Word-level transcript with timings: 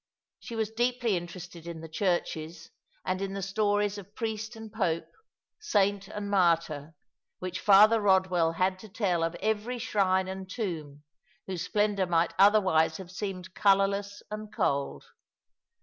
She 0.39 0.55
was 0.55 0.71
deeply 0.71 1.15
interested 1.15 1.67
in 1.67 1.81
the 1.81 1.87
churches, 1.87 2.71
and 3.05 3.21
in 3.21 3.33
the 3.35 3.43
stories 3.43 3.99
of 3.99 4.15
priest 4.15 4.55
and 4.55 4.73
pope, 4.73 5.07
saint 5.59 6.07
and 6.07 6.27
martyr, 6.27 6.95
which 7.37 7.59
Father 7.59 8.01
Eodwell 8.01 8.55
had 8.55 8.79
to 8.79 8.89
tell 8.89 9.23
of 9.23 9.35
every 9.41 9.77
shrine 9.77 10.27
and 10.27 10.49
tomb, 10.49 11.03
whose 11.45 11.61
splendour 11.65 12.07
might 12.07 12.33
otherwise 12.39 12.97
have 12.97 13.11
seemed 13.11 13.53
colourless 13.53 14.23
and 14.31 14.51
cold. 14.51 15.05